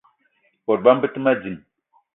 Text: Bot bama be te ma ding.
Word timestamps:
Bot 0.65 0.79
bama 0.83 1.01
be 1.01 1.07
te 1.13 1.19
ma 1.23 1.33
ding. 1.43 1.59